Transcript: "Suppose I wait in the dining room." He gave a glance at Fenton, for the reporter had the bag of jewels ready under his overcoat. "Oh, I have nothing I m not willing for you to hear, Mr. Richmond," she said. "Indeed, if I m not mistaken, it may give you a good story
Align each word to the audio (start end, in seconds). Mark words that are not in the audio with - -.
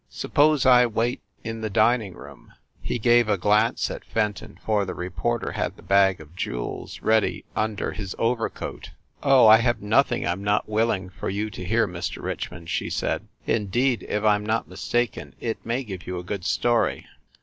"Suppose 0.09 0.65
I 0.65 0.87
wait 0.87 1.21
in 1.43 1.61
the 1.61 1.69
dining 1.69 2.15
room." 2.15 2.53
He 2.81 2.97
gave 2.97 3.29
a 3.29 3.37
glance 3.37 3.91
at 3.91 4.03
Fenton, 4.03 4.57
for 4.65 4.83
the 4.83 4.95
reporter 4.95 5.51
had 5.51 5.75
the 5.75 5.83
bag 5.83 6.19
of 6.19 6.35
jewels 6.35 7.03
ready 7.03 7.45
under 7.55 7.91
his 7.91 8.15
overcoat. 8.17 8.89
"Oh, 9.21 9.45
I 9.45 9.57
have 9.57 9.83
nothing 9.83 10.25
I 10.25 10.31
m 10.31 10.43
not 10.43 10.67
willing 10.67 11.11
for 11.11 11.29
you 11.29 11.51
to 11.51 11.63
hear, 11.63 11.87
Mr. 11.87 12.19
Richmond," 12.19 12.67
she 12.71 12.89
said. 12.89 13.27
"Indeed, 13.45 14.03
if 14.09 14.23
I 14.23 14.33
m 14.37 14.43
not 14.43 14.67
mistaken, 14.67 15.35
it 15.39 15.63
may 15.63 15.83
give 15.83 16.07
you 16.07 16.17
a 16.17 16.23
good 16.23 16.45
story 16.45 17.05